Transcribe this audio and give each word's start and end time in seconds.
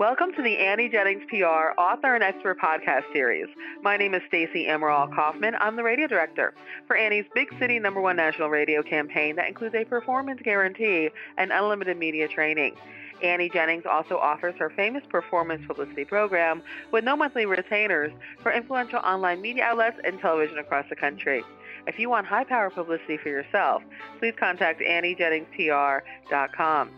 Welcome 0.00 0.32
to 0.36 0.42
the 0.42 0.56
Annie 0.56 0.88
Jennings 0.88 1.24
PR 1.28 1.78
author 1.78 2.14
and 2.14 2.24
expert 2.24 2.58
podcast 2.58 3.02
series. 3.12 3.48
My 3.82 3.98
name 3.98 4.14
is 4.14 4.22
Stacey 4.28 4.66
Emerald 4.66 5.14
Kaufman. 5.14 5.56
I'm 5.60 5.76
the 5.76 5.82
radio 5.82 6.06
director 6.06 6.54
for 6.86 6.96
Annie's 6.96 7.26
Big 7.34 7.48
City 7.58 7.78
Number 7.78 8.00
One 8.00 8.16
National 8.16 8.48
Radio 8.48 8.82
campaign 8.82 9.36
that 9.36 9.46
includes 9.46 9.74
a 9.74 9.84
performance 9.84 10.40
guarantee 10.42 11.10
and 11.36 11.52
unlimited 11.52 11.98
media 11.98 12.28
training. 12.28 12.76
Annie 13.22 13.50
Jennings 13.50 13.84
also 13.84 14.16
offers 14.16 14.54
her 14.58 14.70
famous 14.70 15.02
performance 15.10 15.60
publicity 15.66 16.06
program 16.06 16.62
with 16.92 17.04
no 17.04 17.14
monthly 17.14 17.44
retainers 17.44 18.10
for 18.42 18.52
influential 18.52 19.00
online 19.00 19.42
media 19.42 19.64
outlets 19.64 19.98
and 20.02 20.18
television 20.18 20.56
across 20.56 20.86
the 20.88 20.96
country. 20.96 21.44
If 21.86 21.98
you 21.98 22.08
want 22.08 22.26
high 22.26 22.44
power 22.44 22.70
publicity 22.70 23.18
for 23.18 23.28
yourself, 23.28 23.82
please 24.18 24.32
contact 24.40 24.80
AnnieJenningsPR.com. 24.80 26.90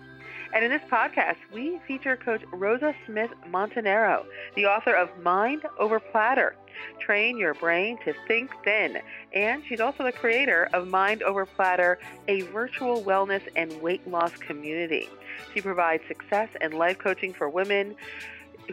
And 0.54 0.64
in 0.64 0.70
this 0.70 0.82
podcast, 0.90 1.36
we 1.52 1.80
feature 1.86 2.16
Coach 2.16 2.42
Rosa 2.52 2.94
Smith 3.06 3.30
Montanero, 3.48 4.24
the 4.54 4.66
author 4.66 4.94
of 4.94 5.08
Mind 5.22 5.62
Over 5.78 5.98
Platter 5.98 6.54
Train 7.00 7.38
Your 7.38 7.54
Brain 7.54 7.98
to 8.04 8.12
Think 8.28 8.50
Thin. 8.64 8.98
And 9.32 9.62
she's 9.66 9.80
also 9.80 10.04
the 10.04 10.12
creator 10.12 10.68
of 10.74 10.88
Mind 10.88 11.22
Over 11.22 11.46
Platter, 11.46 11.98
a 12.28 12.42
virtual 12.42 13.02
wellness 13.02 13.42
and 13.56 13.80
weight 13.80 14.06
loss 14.06 14.36
community. 14.36 15.08
She 15.54 15.60
provides 15.62 16.02
success 16.06 16.50
and 16.60 16.74
life 16.74 16.98
coaching 16.98 17.32
for 17.32 17.48
women 17.48 17.94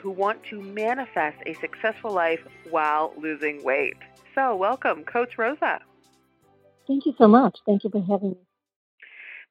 who 0.01 0.11
want 0.11 0.43
to 0.45 0.61
manifest 0.61 1.37
a 1.45 1.53
successful 1.55 2.11
life 2.11 2.41
while 2.69 3.13
losing 3.17 3.63
weight. 3.63 3.97
So, 4.35 4.55
welcome, 4.55 5.03
Coach 5.03 5.37
Rosa. 5.37 5.79
Thank 6.87 7.05
you 7.05 7.13
so 7.17 7.27
much. 7.27 7.57
Thank 7.65 7.83
you 7.83 7.89
for 7.89 8.01
having 8.01 8.31
me. 8.31 8.37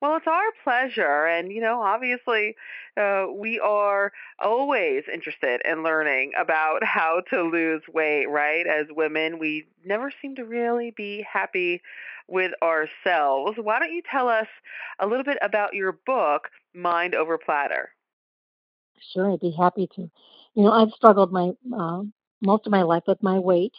Well, 0.00 0.16
it's 0.16 0.26
our 0.28 0.52
pleasure. 0.62 1.26
And, 1.26 1.50
you 1.52 1.60
know, 1.60 1.80
obviously, 1.82 2.54
uh, 2.96 3.26
we 3.34 3.58
are 3.58 4.12
always 4.38 5.04
interested 5.12 5.60
in 5.64 5.82
learning 5.82 6.32
about 6.38 6.84
how 6.84 7.22
to 7.30 7.42
lose 7.42 7.82
weight, 7.92 8.26
right? 8.26 8.66
As 8.66 8.86
women, 8.90 9.38
we 9.38 9.66
never 9.84 10.12
seem 10.22 10.36
to 10.36 10.44
really 10.44 10.92
be 10.96 11.26
happy 11.30 11.82
with 12.28 12.52
ourselves. 12.62 13.58
Why 13.60 13.78
don't 13.78 13.92
you 13.92 14.02
tell 14.08 14.28
us 14.28 14.46
a 15.00 15.06
little 15.06 15.24
bit 15.24 15.38
about 15.42 15.74
your 15.74 15.92
book, 15.92 16.48
Mind 16.74 17.14
Over 17.14 17.38
Platter? 17.38 17.90
Sure, 19.12 19.32
I'd 19.32 19.40
be 19.40 19.50
happy 19.50 19.88
to. 19.96 20.10
You 20.54 20.62
know, 20.64 20.72
I've 20.72 20.90
struggled 20.92 21.32
my 21.32 21.52
uh, 21.76 22.02
most 22.42 22.66
of 22.66 22.72
my 22.72 22.82
life 22.82 23.04
with 23.06 23.22
my 23.22 23.38
weight, 23.38 23.74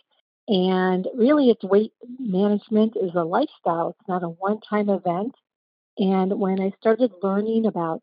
and 0.47 1.07
really, 1.15 1.49
it's 1.49 1.63
weight 1.63 1.93
management 2.19 2.95
is 2.95 3.11
a 3.15 3.23
lifestyle. 3.23 3.89
It's 3.89 4.07
not 4.07 4.23
a 4.23 4.29
one-time 4.29 4.89
event. 4.89 5.35
And 5.99 6.39
when 6.39 6.61
I 6.61 6.71
started 6.79 7.11
learning 7.21 7.65
about 7.65 8.01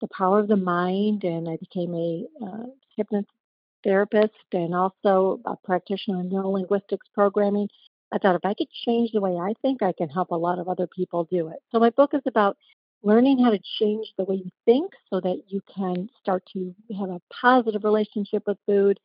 the 0.00 0.08
power 0.08 0.40
of 0.40 0.48
the 0.48 0.56
mind, 0.56 1.22
and 1.22 1.48
I 1.48 1.56
became 1.56 1.94
a 1.94 2.26
uh, 2.44 2.66
hypnotherapist 2.98 4.30
and 4.52 4.74
also 4.74 5.40
a 5.46 5.56
practitioner 5.64 6.20
in 6.20 6.28
neurolinguistics 6.28 7.06
programming, 7.14 7.68
I 8.12 8.18
thought 8.18 8.34
if 8.34 8.44
I 8.44 8.54
could 8.54 8.70
change 8.84 9.12
the 9.12 9.20
way 9.20 9.36
I 9.36 9.54
think, 9.62 9.80
I 9.80 9.92
can 9.92 10.08
help 10.08 10.32
a 10.32 10.36
lot 10.36 10.58
of 10.58 10.68
other 10.68 10.88
people 10.88 11.28
do 11.30 11.48
it. 11.48 11.58
So 11.70 11.78
my 11.78 11.90
book 11.90 12.14
is 12.14 12.22
about 12.26 12.56
learning 13.04 13.38
how 13.38 13.50
to 13.50 13.60
change 13.78 14.12
the 14.18 14.24
way 14.24 14.36
you 14.36 14.50
think 14.64 14.92
so 15.08 15.20
that 15.20 15.42
you 15.46 15.60
can 15.72 16.08
start 16.20 16.42
to 16.54 16.74
have 16.98 17.10
a 17.10 17.22
positive 17.30 17.84
relationship 17.84 18.42
with 18.48 18.58
food 18.66 18.98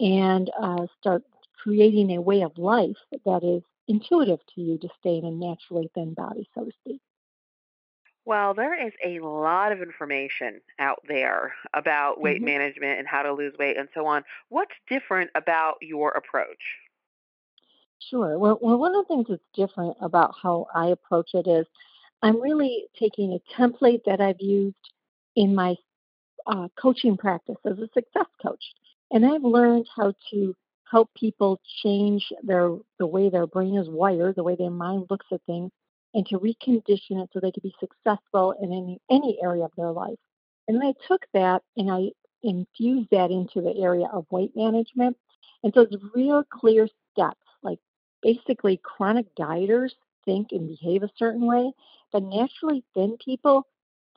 and 0.00 0.50
uh, 0.60 0.86
start 0.98 1.22
creating 1.62 2.10
a 2.10 2.20
way 2.20 2.42
of 2.42 2.58
life 2.58 2.96
that 3.24 3.44
is 3.44 3.62
intuitive 3.86 4.40
to 4.54 4.60
you 4.60 4.78
to 4.78 4.88
stay 4.98 5.16
in 5.16 5.24
a 5.24 5.30
naturally 5.30 5.88
thin 5.94 6.12
body, 6.14 6.48
so 6.54 6.64
to 6.64 6.72
speak. 6.80 7.00
Well, 8.26 8.52
there 8.54 8.74
is 8.74 8.92
a 9.04 9.20
lot 9.20 9.72
of 9.72 9.80
information 9.80 10.60
out 10.78 11.02
there 11.08 11.54
about 11.72 12.20
weight 12.20 12.42
hmm 12.42 12.44
management 12.44 12.98
and 12.98 13.08
how 13.08 13.22
to 13.22 13.32
lose 13.32 13.56
weight 13.58 13.76
and 13.78 13.88
so 13.94 14.06
on. 14.06 14.24
What's 14.48 14.74
different 14.88 15.30
about 15.34 15.76
your 15.80 16.10
approach? 16.10 16.62
Sure. 18.10 18.38
Well, 18.38 18.58
well, 18.60 18.78
one 18.78 18.94
of 18.94 19.06
the 19.06 19.08
things 19.14 19.26
that's 19.28 19.42
different 19.54 19.96
about 20.00 20.34
how 20.42 20.66
I 20.74 20.86
approach 20.88 21.30
it 21.34 21.46
is 21.46 21.66
I'm 22.22 22.40
really 22.40 22.86
taking 22.98 23.32
a 23.32 23.40
template 23.60 24.04
that 24.06 24.20
I've 24.20 24.40
used 24.40 24.76
in 25.36 25.54
my 25.54 25.76
uh, 26.46 26.68
coaching 26.80 27.16
practice 27.16 27.56
as 27.66 27.78
a 27.78 27.88
success 27.94 28.26
coach, 28.42 28.64
and 29.10 29.26
I've 29.26 29.44
learned 29.44 29.88
how 29.94 30.14
to 30.30 30.56
help 30.90 31.12
people 31.14 31.60
change 31.82 32.32
their 32.42 32.76
the 32.98 33.06
way 33.06 33.30
their 33.30 33.46
brain 33.46 33.76
is 33.76 33.88
wired, 33.90 34.36
the 34.36 34.44
way 34.44 34.56
their 34.56 34.70
mind 34.70 35.06
looks 35.10 35.26
at 35.32 35.42
things, 35.46 35.72
and 36.14 36.26
to 36.28 36.38
recondition 36.38 37.22
it 37.22 37.30
so 37.32 37.40
they 37.40 37.52
could 37.52 37.62
be 37.62 37.74
successful 37.80 38.54
in 38.62 38.72
any 38.72 39.00
any 39.10 39.38
area 39.42 39.64
of 39.64 39.72
their 39.76 39.92
life. 39.92 40.18
And 40.68 40.82
I 40.82 40.94
took 41.06 41.26
that 41.34 41.62
and 41.76 41.90
I 41.90 42.10
infused 42.42 43.08
that 43.10 43.30
into 43.30 43.60
the 43.60 43.74
area 43.76 44.06
of 44.12 44.26
weight 44.30 44.52
management. 44.54 45.16
And 45.62 45.72
so 45.74 45.82
it's 45.82 45.96
real 46.14 46.44
clear 46.44 46.88
steps, 47.12 47.46
like 47.62 47.78
basically 48.22 48.80
chronic 48.82 49.26
dieters 49.34 49.92
think 50.24 50.48
and 50.52 50.68
behave 50.68 51.02
a 51.02 51.10
certain 51.18 51.46
way, 51.46 51.72
but 52.12 52.22
naturally 52.22 52.84
thin 52.94 53.16
people 53.22 53.66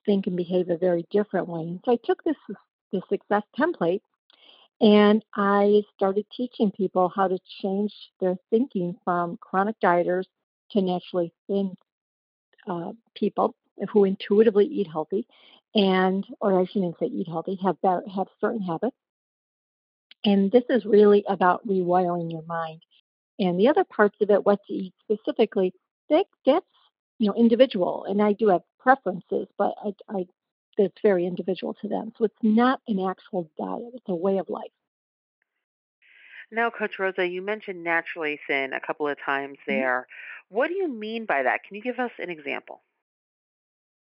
think 0.06 0.28
and 0.28 0.38
behave 0.38 0.70
a 0.70 0.78
very 0.78 1.06
different 1.12 1.48
way. 1.48 1.62
And 1.62 1.80
so 1.84 1.92
I 1.92 1.98
took 2.04 2.24
this 2.24 2.38
this 2.92 3.04
success 3.10 3.44
template 3.58 4.02
and 4.80 5.24
I 5.36 5.84
started 5.96 6.26
teaching 6.36 6.72
people 6.72 7.12
how 7.14 7.28
to 7.28 7.40
change 7.62 7.94
their 8.22 8.38
thinking 8.50 8.96
from 9.04 9.38
chronic 9.42 9.76
dieters 9.84 10.26
to 10.72 10.82
naturally 10.82 11.34
thin 11.48 11.76
uh, 12.68 12.92
people 13.16 13.56
who 13.92 14.04
intuitively 14.06 14.66
eat 14.66 14.88
healthy 14.88 15.28
and 15.76 16.26
or 16.42 16.60
I 16.60 16.66
shouldn't 16.66 16.98
say 17.00 17.08
eat 17.08 17.28
healthy, 17.28 17.60
have 17.64 17.78
have 17.84 18.28
certain 18.42 18.62
habits. 18.62 18.96
And 20.26 20.52
this 20.52 20.64
is 20.70 20.86
really 20.86 21.24
about 21.28 21.66
rewiring 21.68 22.32
your 22.32 22.44
mind. 22.44 22.82
And 23.40 23.60
the 23.60 23.68
other 23.68 23.84
parts 23.84 24.18
of 24.22 24.32
it, 24.32 24.46
what 24.46 24.60
to 24.68 24.74
eat 24.74 24.94
specifically, 25.04 25.74
that 26.10 26.26
that's 26.46 26.66
you 27.20 27.28
know 27.28 27.36
individual. 27.36 28.06
And 28.06 28.22
I 28.22 28.34
do 28.34 28.48
have 28.50 28.64
preferences, 28.80 29.48
but 29.58 29.76
I, 29.84 29.94
I 30.10 30.28
it's 30.78 30.96
very 31.04 31.26
individual 31.26 31.76
to 31.82 31.88
them. 31.88 32.14
So 32.18 32.26
it's 32.26 32.36
not 32.44 32.82
an 32.88 33.00
actual 33.00 33.50
diet; 33.58 33.92
it's 33.94 34.10
a 34.10 34.16
way 34.16 34.38
of 34.40 34.50
life. 34.50 34.72
Now, 36.52 36.70
Coach 36.70 37.00
Rosa, 37.00 37.26
you 37.28 37.42
mentioned 37.42 37.84
naturally 37.84 38.38
thin 38.48 38.74
a 38.74 38.80
couple 38.80 39.08
of 39.08 39.18
times 39.20 39.60
Mhm. 39.68 39.84
there. 39.84 40.08
What 40.50 40.68
do 40.68 40.74
you 40.76 40.88
mean 40.88 41.26
by 41.26 41.44
that? 41.44 41.64
Can 41.64 41.76
you 41.76 41.82
give 41.82 42.00
us 42.00 42.12
an 42.20 42.30
example? 42.30 42.84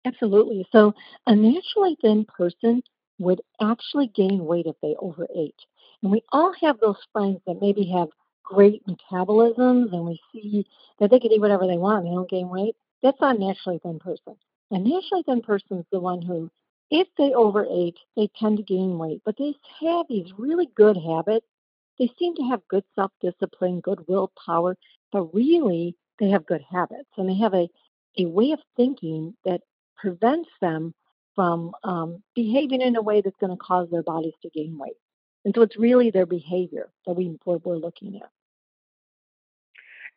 Absolutely. 0.05 0.65
So 0.71 0.93
a 1.27 1.35
naturally 1.35 1.95
thin 2.01 2.25
person 2.25 2.81
would 3.19 3.41
actually 3.61 4.07
gain 4.07 4.45
weight 4.45 4.65
if 4.67 4.75
they 4.81 4.95
overate. 4.99 5.59
And 6.01 6.11
we 6.11 6.21
all 6.31 6.53
have 6.61 6.79
those 6.79 7.01
friends 7.11 7.41
that 7.45 7.61
maybe 7.61 7.85
have 7.91 8.09
great 8.43 8.83
metabolisms 8.87 9.91
and 9.93 10.05
we 10.05 10.19
see 10.31 10.65
that 10.99 11.09
they 11.09 11.19
can 11.19 11.31
eat 11.31 11.41
whatever 11.41 11.67
they 11.67 11.77
want 11.77 12.03
and 12.05 12.11
they 12.11 12.15
don't 12.15 12.29
gain 12.29 12.49
weight. 12.49 12.75
That's 13.01 13.19
not 13.21 13.35
a 13.35 13.39
naturally 13.39 13.79
thin 13.79 13.99
person. 13.99 14.35
A 14.71 14.77
naturally 14.79 15.23
thin 15.23 15.41
person 15.41 15.79
is 15.79 15.85
the 15.91 15.99
one 15.99 16.21
who, 16.21 16.49
if 16.91 17.07
they 17.17 17.33
overate, 17.33 17.97
they 18.15 18.29
tend 18.39 18.57
to 18.57 18.63
gain 18.63 18.97
weight, 18.97 19.21
but 19.25 19.35
they 19.37 19.53
have 19.81 20.05
these 20.07 20.31
really 20.37 20.67
good 20.75 20.97
habits. 20.97 21.45
They 21.99 22.11
seem 22.19 22.35
to 22.35 22.43
have 22.43 22.67
good 22.67 22.83
self 22.95 23.11
discipline, 23.21 23.79
good 23.81 24.07
willpower, 24.07 24.77
but 25.11 25.33
really 25.33 25.95
they 26.19 26.29
have 26.29 26.45
good 26.45 26.61
habits 26.69 27.09
and 27.17 27.29
they 27.29 27.35
have 27.35 27.53
a, 27.53 27.67
a 28.17 28.25
way 28.25 28.51
of 28.51 28.59
thinking 28.75 29.35
that 29.45 29.61
prevents 29.97 30.49
them 30.61 30.93
from 31.35 31.71
um, 31.83 32.23
behaving 32.33 32.81
in 32.81 32.95
a 32.95 33.01
way 33.01 33.21
that's 33.21 33.35
going 33.39 33.51
to 33.51 33.57
cause 33.57 33.89
their 33.91 34.03
bodies 34.03 34.33
to 34.41 34.49
gain 34.49 34.77
weight. 34.77 34.95
And 35.43 35.53
so 35.53 35.61
it's 35.61 35.77
really 35.77 36.09
their 36.09 36.25
behavior 36.25 36.89
that 37.05 37.13
we, 37.13 37.37
we're, 37.45 37.57
we're 37.57 37.77
looking 37.77 38.17
at. 38.17 38.29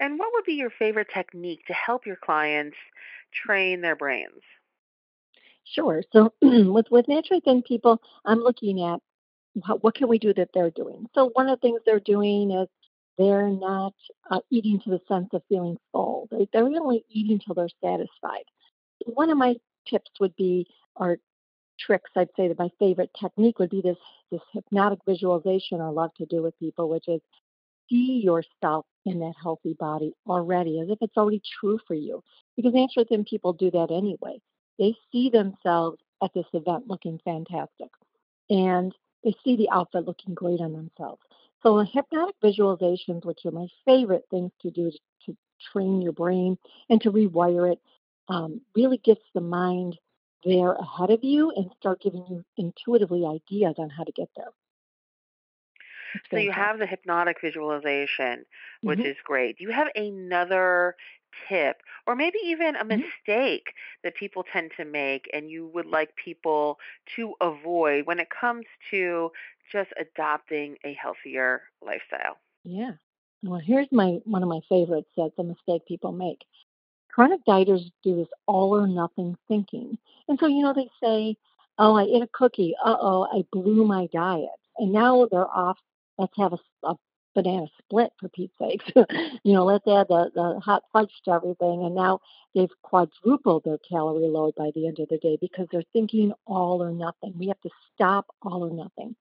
And 0.00 0.18
what 0.18 0.30
would 0.32 0.44
be 0.44 0.54
your 0.54 0.70
favorite 0.70 1.08
technique 1.12 1.66
to 1.66 1.72
help 1.72 2.06
your 2.06 2.16
clients 2.16 2.76
train 3.32 3.80
their 3.80 3.96
brains? 3.96 4.42
Sure. 5.64 6.02
So 6.12 6.32
with, 6.40 6.86
with 6.90 7.08
naturally 7.08 7.42
thin 7.44 7.62
people, 7.62 8.00
I'm 8.24 8.38
looking 8.38 8.82
at 8.82 9.00
what, 9.80 9.94
can 9.94 10.08
we 10.08 10.18
do 10.18 10.34
that 10.34 10.50
they're 10.54 10.70
doing. 10.70 11.06
So 11.14 11.30
one 11.34 11.48
of 11.48 11.58
the 11.58 11.66
things 11.66 11.80
they're 11.84 12.00
doing 12.00 12.50
is 12.50 12.68
they're 13.18 13.48
not 13.48 13.94
uh, 14.30 14.40
eating 14.50 14.80
to 14.84 14.90
the 14.90 15.00
sense 15.08 15.28
of 15.32 15.42
feeling 15.48 15.76
full. 15.92 16.28
They, 16.30 16.48
they're 16.52 16.64
only 16.64 17.04
eating 17.10 17.40
till 17.40 17.54
they're 17.54 17.68
satisfied. 17.82 18.44
One 19.06 19.30
of 19.30 19.38
my 19.38 19.56
tips 19.88 20.10
would 20.20 20.36
be, 20.36 20.66
or 20.94 21.18
tricks, 21.78 22.10
I'd 22.16 22.28
say 22.36 22.48
that 22.48 22.58
my 22.58 22.70
favorite 22.78 23.10
technique 23.18 23.58
would 23.58 23.70
be 23.70 23.80
this 23.80 23.96
this 24.30 24.40
hypnotic 24.52 24.98
visualization 25.06 25.80
I 25.80 25.88
love 25.88 26.12
to 26.14 26.26
do 26.26 26.42
with 26.42 26.58
people, 26.58 26.88
which 26.88 27.08
is 27.08 27.20
see 27.88 28.20
yourself 28.22 28.84
in 29.06 29.18
that 29.20 29.34
healthy 29.42 29.74
body 29.78 30.12
already, 30.26 30.80
as 30.80 30.88
if 30.90 30.98
it's 31.00 31.16
already 31.16 31.40
true 31.60 31.78
for 31.86 31.94
you. 31.94 32.22
Because 32.56 32.74
naturally, 32.74 33.06
then 33.08 33.24
people 33.24 33.52
do 33.52 33.70
that 33.70 33.90
anyway. 33.90 34.40
They 34.78 34.94
see 35.10 35.30
themselves 35.30 35.98
at 36.22 36.32
this 36.34 36.46
event 36.52 36.84
looking 36.88 37.18
fantastic, 37.24 37.90
and 38.50 38.92
they 39.24 39.34
see 39.44 39.56
the 39.56 39.68
outfit 39.70 40.04
looking 40.06 40.34
great 40.34 40.60
on 40.60 40.72
themselves. 40.72 41.22
So, 41.62 41.78
hypnotic 41.78 42.36
visualizations, 42.42 43.24
which 43.24 43.44
are 43.44 43.50
my 43.52 43.66
favorite 43.84 44.24
things 44.30 44.52
to 44.62 44.70
do 44.70 44.90
to, 44.90 44.98
to 45.26 45.36
train 45.72 46.00
your 46.02 46.12
brain 46.12 46.56
and 46.88 47.00
to 47.02 47.10
rewire 47.12 47.72
it, 47.72 47.80
um, 48.28 48.60
really 48.76 48.98
gets 48.98 49.22
the 49.34 49.40
mind 49.40 49.98
there 50.44 50.72
ahead 50.72 51.10
of 51.10 51.24
you 51.24 51.50
and 51.56 51.70
start 51.78 52.00
giving 52.00 52.24
you 52.28 52.44
intuitively 52.56 53.24
ideas 53.26 53.74
on 53.78 53.90
how 53.90 54.04
to 54.04 54.12
get 54.12 54.28
there. 54.36 54.52
So 56.30 56.38
you 56.38 56.52
have 56.52 56.78
the 56.78 56.86
hypnotic 56.86 57.40
visualization, 57.40 58.44
which 58.82 59.04
hmm 59.04 59.04
is 59.04 59.16
great. 59.24 59.58
Do 59.58 59.64
you 59.64 59.70
have 59.70 59.88
another 59.94 60.96
tip 61.48 61.82
or 62.06 62.14
maybe 62.16 62.38
even 62.44 62.74
a 62.76 62.84
hmm 62.90 63.10
mistake 63.26 63.72
that 64.02 64.14
people 64.16 64.44
tend 64.44 64.72
to 64.76 64.84
make 64.84 65.28
and 65.32 65.50
you 65.50 65.66
would 65.68 65.86
like 65.86 66.14
people 66.16 66.78
to 67.16 67.34
avoid 67.40 68.06
when 68.06 68.18
it 68.18 68.28
comes 68.30 68.66
to 68.90 69.30
just 69.70 69.90
adopting 69.98 70.76
a 70.84 70.92
healthier 70.94 71.62
lifestyle? 71.82 72.38
Yeah. 72.64 72.92
Well, 73.42 73.60
here's 73.60 73.90
my 73.92 74.20
one 74.24 74.42
of 74.42 74.48
my 74.48 74.60
favorites 74.68 75.10
that's 75.16 75.38
a 75.38 75.42
mistake 75.44 75.84
people 75.86 76.12
make. 76.12 76.44
Chronic 77.10 77.44
dieters 77.46 77.90
do 78.02 78.16
this 78.16 78.28
all 78.46 78.74
or 78.76 78.86
nothing 78.86 79.36
thinking. 79.48 79.98
And 80.28 80.38
so, 80.38 80.46
you 80.46 80.62
know, 80.62 80.72
they 80.74 80.90
say, 81.02 81.36
Oh, 81.78 81.96
I 81.96 82.04
ate 82.04 82.22
a 82.22 82.28
cookie. 82.32 82.74
Uh 82.84 82.96
oh, 83.00 83.28
I 83.32 83.44
blew 83.52 83.84
my 83.86 84.06
diet. 84.08 84.50
And 84.78 84.92
now 84.92 85.26
they're 85.30 85.48
off. 85.50 85.78
Let's 86.18 86.36
have 86.36 86.52
a, 86.54 86.58
a 86.86 86.96
banana 87.42 87.66
split 87.78 88.12
for 88.18 88.28
Pete's 88.28 88.52
sakes. 88.58 88.84
you 89.44 89.52
know, 89.52 89.64
let's 89.64 89.86
add 89.86 90.08
the, 90.08 90.30
the 90.34 90.60
hot 90.60 90.82
fudge 90.92 91.12
to 91.24 91.30
everything. 91.30 91.84
And 91.84 91.94
now 91.94 92.20
they've 92.54 92.68
quadrupled 92.82 93.62
their 93.64 93.78
calorie 93.78 94.26
load 94.26 94.54
by 94.56 94.70
the 94.74 94.88
end 94.88 94.98
of 94.98 95.08
the 95.08 95.18
day 95.18 95.38
because 95.40 95.68
they're 95.70 95.82
thinking 95.92 96.32
all 96.46 96.82
or 96.82 96.90
nothing. 96.90 97.34
We 97.38 97.46
have 97.48 97.60
to 97.60 97.70
stop 97.94 98.26
all 98.42 98.64
or 98.64 98.70
nothing. 98.74 99.14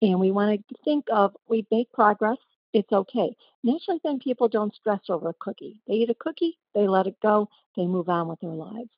And 0.00 0.18
we 0.18 0.32
want 0.32 0.60
to 0.68 0.74
think 0.84 1.04
of 1.12 1.36
we 1.48 1.64
make 1.70 1.92
progress, 1.92 2.38
it's 2.72 2.90
okay. 2.90 3.36
Naturally, 3.62 4.00
then 4.02 4.18
people 4.18 4.48
don't 4.48 4.74
stress 4.74 5.00
over 5.08 5.28
a 5.28 5.34
cookie. 5.38 5.76
They 5.86 5.94
eat 5.94 6.10
a 6.10 6.14
cookie, 6.14 6.58
they 6.74 6.88
let 6.88 7.06
it 7.06 7.16
go, 7.22 7.48
they 7.76 7.86
move 7.86 8.08
on 8.08 8.26
with 8.26 8.40
their 8.40 8.50
lives. 8.50 8.90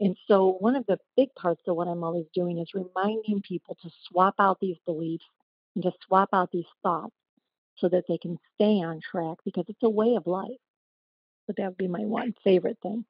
And 0.00 0.16
so, 0.28 0.56
one 0.60 0.76
of 0.76 0.84
the 0.86 0.98
big 1.16 1.34
parts 1.34 1.62
of 1.66 1.76
what 1.76 1.88
I'm 1.88 2.04
always 2.04 2.26
doing 2.34 2.58
is 2.58 2.74
reminding 2.74 3.42
people 3.42 3.78
to 3.82 3.90
swap 4.08 4.34
out 4.38 4.58
these 4.60 4.78
beliefs 4.84 5.24
and 5.74 5.84
to 5.84 5.92
swap 6.06 6.30
out 6.32 6.50
these 6.52 6.64
thoughts 6.82 7.14
so 7.80 7.88
that 7.90 8.06
they 8.08 8.18
can 8.18 8.38
stay 8.54 8.82
on 8.82 9.00
track 9.00 9.38
because 9.44 9.64
it's 9.68 9.82
a 9.82 9.90
way 9.90 10.14
of 10.16 10.26
life. 10.26 10.60
So, 11.46 11.54
that 11.56 11.68
would 11.68 11.76
be 11.78 11.88
my 11.88 12.06
one 12.06 12.34
favorite 12.44 12.78
thing. 12.82 13.06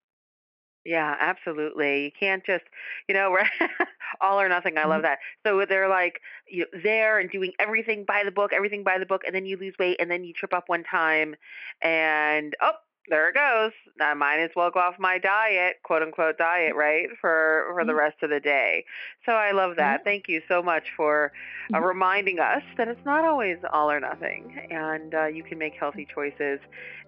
Yeah, 0.84 1.14
absolutely. 1.20 2.04
You 2.04 2.10
can't 2.10 2.44
just, 2.44 2.64
you 3.06 3.12
know, 3.14 3.36
all 4.22 4.40
or 4.40 4.48
nothing. 4.48 4.78
I 4.78 4.86
love 4.86 5.02
Mhm. 5.02 5.02
that. 5.02 5.18
So 5.44 5.66
they're 5.66 5.88
like 5.90 6.20
you 6.48 6.60
know, 6.72 6.80
there 6.82 7.18
and 7.18 7.30
doing 7.30 7.52
everything 7.58 8.04
by 8.06 8.24
the 8.24 8.30
book, 8.30 8.52
everything 8.54 8.82
by 8.82 8.98
the 8.98 9.04
book, 9.04 9.22
and 9.26 9.34
then 9.34 9.44
you 9.44 9.58
lose 9.58 9.74
weight, 9.78 9.98
and 10.00 10.10
then 10.10 10.24
you 10.24 10.32
trip 10.32 10.54
up 10.54 10.68
one 10.70 10.82
time, 10.82 11.34
and 11.82 12.56
oh, 12.62 12.72
there 13.10 13.28
it 13.28 13.34
goes. 13.34 13.72
I 14.00 14.14
might 14.14 14.38
as 14.40 14.50
well 14.56 14.70
go 14.70 14.80
off 14.80 14.94
my 14.98 15.18
diet, 15.18 15.76
quote 15.84 16.02
unquote 16.02 16.38
diet, 16.38 16.74
right, 16.76 17.08
for 17.20 17.66
for 17.74 17.84
the 17.84 17.94
rest 17.94 18.22
of 18.22 18.30
the 18.30 18.40
day. 18.40 18.84
So 19.26 19.32
I 19.32 19.52
love 19.52 19.76
that. 19.76 20.00
Yeah. 20.00 20.04
Thank 20.04 20.28
you 20.28 20.42
so 20.48 20.62
much 20.62 20.88
for 20.96 21.32
uh, 21.74 21.80
Mhm. 21.80 21.84
reminding 21.86 22.38
us 22.40 22.62
that 22.78 22.88
it's 22.88 23.04
not 23.04 23.24
always 23.24 23.58
all 23.72 23.90
or 23.90 24.00
nothing, 24.00 24.62
and 24.70 25.14
uh, 25.14 25.26
you 25.26 25.44
can 25.44 25.58
make 25.58 25.74
healthy 25.78 26.06
choices 26.12 26.60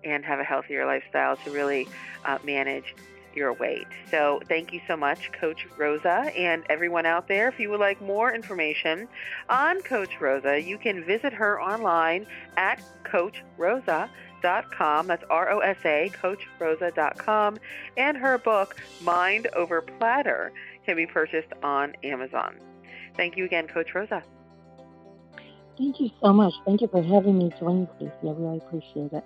and 0.05 0.25
have 0.25 0.41
a 0.41 0.45
healthier 0.45 0.87
lifestyle 0.87 1.37
to 1.39 1.51
really 1.51 1.89
uh, 2.25 2.39
manage 2.45 2.97
your 3.37 3.53
weight. 3.53 3.87
So, 4.11 4.41
thank 4.49 4.73
you 4.73 4.81
so 4.87 4.97
much, 4.97 5.33
Coach 5.33 5.67
Rosa, 5.77 6.33
and 6.37 6.65
everyone 6.69 7.07
out 7.07 7.29
there. 7.29 7.49
If 7.49 7.59
you 7.59 7.71
would 7.71 7.81
like 7.81 8.01
more 8.01 8.35
information 8.35 9.09
on 9.49 9.81
Coach 9.83 10.21
Rosa, 10.21 10.61
you 10.61 10.79
can 10.79 11.05
visit 11.05 11.33
her 11.33 11.61
online 11.61 12.27
at 12.57 12.83
coachrosa.com. 13.05 15.07
That's 15.07 15.25
R 15.31 15.51
O 15.51 15.59
S 15.61 15.79
A, 15.85 16.11
coachrosa.com. 16.11 17.59
And 17.97 18.17
her 18.17 18.39
book, 18.39 18.77
Mind 19.03 19.49
Over 19.55 19.83
Platter, 19.83 20.53
can 20.85 20.97
be 20.97 21.07
purchased 21.07 21.53
on 21.63 21.95
Amazon. 22.03 22.57
Thank 23.17 23.37
you 23.37 23.45
again, 23.45 23.67
Coach 23.67 23.95
Rosa. 23.95 24.23
Thank 25.79 26.01
you 26.01 26.11
so 26.21 26.33
much. 26.33 26.53
Thank 26.65 26.81
you 26.81 26.89
for 26.89 27.03
having 27.03 27.39
me 27.39 27.53
join 27.59 27.81
you, 27.81 27.89
Stacey. 27.97 28.29
I 28.29 28.33
really 28.33 28.59
appreciate 28.59 29.13
it. 29.13 29.25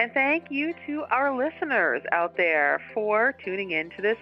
And 0.00 0.10
thank 0.14 0.50
you 0.50 0.72
to 0.86 1.04
our 1.10 1.36
listeners 1.36 2.00
out 2.10 2.34
there 2.34 2.80
for 2.94 3.34
tuning 3.44 3.72
in 3.72 3.90
to 3.90 4.00
this 4.00 4.16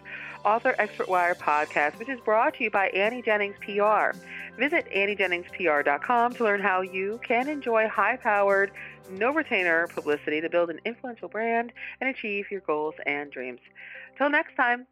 Author 0.45 0.75
Expert 0.77 1.09
Wire 1.09 1.37
podcast, 1.37 2.01
which 2.01 2.09
is 2.09 2.19
brought 2.25 2.55
to 2.55 2.65
you 2.65 2.71
by 2.73 2.89
Annie 2.89 3.23
Jennings 3.23 3.55
PR. 3.61 4.11
Visit 4.59 4.89
AnnieJenningsPR.com 4.93 6.35
to 6.35 6.43
learn 6.43 6.61
how 6.61 6.81
you 6.81 7.21
can 7.23 7.49
enjoy 7.49 7.87
high 7.87 8.17
powered, 8.17 8.73
no 9.09 9.33
retainer 9.33 9.87
publicity 9.87 10.41
to 10.41 10.51
build 10.51 10.71
an 10.71 10.81
influential 10.85 11.29
brand 11.29 11.73
and 12.01 12.11
achieve 12.11 12.47
your 12.51 12.63
goals 12.63 12.97
and 13.07 13.31
dreams. 13.31 13.61
Till 14.17 14.31
next 14.31 14.57
time. 14.57 14.85